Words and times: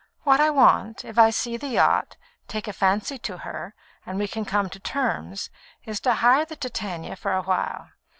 What 0.23 0.39
I 0.39 0.49
want, 0.49 1.05
if 1.05 1.19
I 1.19 1.29
see 1.29 1.57
the 1.57 1.67
yacht, 1.67 2.17
take 2.47 2.65
fancy 2.65 3.19
to 3.19 3.37
her, 3.37 3.75
and 4.03 4.17
we 4.17 4.27
can 4.27 4.45
come 4.45 4.67
to 4.71 4.79
terms, 4.79 5.51
is 5.85 5.99
to 5.99 6.15
hire 6.15 6.43
the 6.43 6.55
Titania 6.55 7.15
for 7.15 7.33
a 7.35 7.43
while. 7.43 7.89